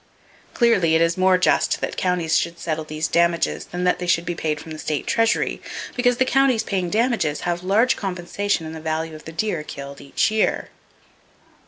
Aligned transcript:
Clearly, 0.55 0.95
it 0.95 1.01
is 1.03 1.15
more 1.15 1.37
just 1.37 1.79
that 1.79 1.95
counties 1.95 2.35
should 2.35 2.57
settle 2.57 2.83
these 2.85 3.07
damages 3.07 3.65
than 3.65 3.83
that 3.83 3.99
they 3.99 4.07
should 4.07 4.25
be 4.25 4.33
paid 4.33 4.59
from 4.59 4.71
the 4.71 4.79
state 4.79 5.05
treasury, 5.05 5.61
because 5.95 6.17
the 6.17 6.25
counties 6.25 6.63
paying 6.63 6.89
damages 6.89 7.41
have 7.41 7.61
large 7.61 7.95
compensation 7.95 8.65
in 8.65 8.71
the 8.73 8.81
value 8.81 9.13
of 9.13 9.25
the 9.25 9.31
deer 9.31 9.61
killed 9.61 10.01
each 10.01 10.31
year. 10.31 10.69